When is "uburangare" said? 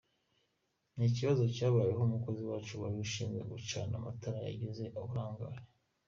4.99-5.57